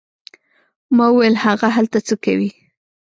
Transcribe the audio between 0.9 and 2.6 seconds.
ما وویل: هغه هلته څه کوي؟